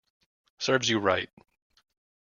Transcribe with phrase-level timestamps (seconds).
[0.57, 1.29] Serves you right